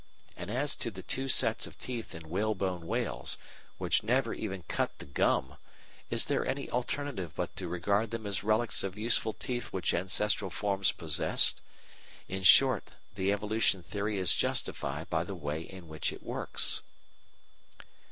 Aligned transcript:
And 0.35 0.49
as 0.49 0.73
to 0.77 0.89
the 0.89 1.03
two 1.03 1.29
sets 1.29 1.67
of 1.67 1.77
teeth 1.77 2.15
in 2.15 2.27
whalebone 2.27 2.87
whales, 2.87 3.37
which 3.77 4.01
never 4.01 4.33
even 4.33 4.63
cut 4.63 4.97
the 4.97 5.05
gum, 5.05 5.57
is 6.09 6.25
there 6.25 6.43
any 6.43 6.67
alternative 6.71 7.33
but 7.35 7.55
to 7.57 7.67
regard 7.67 8.09
them 8.09 8.25
as 8.25 8.43
relics 8.43 8.81
of 8.83 8.97
useful 8.97 9.31
teeth 9.31 9.67
which 9.71 9.93
ancestral 9.93 10.49
forms 10.49 10.91
possessed? 10.91 11.61
In 12.27 12.41
short, 12.41 12.89
the 13.13 13.31
evolution 13.31 13.83
theory 13.83 14.17
is 14.17 14.33
justified 14.33 15.07
by 15.11 15.23
the 15.23 15.35
way 15.35 15.61
in 15.61 15.87
which 15.87 16.11
it 16.11 16.23
works. 16.23 16.81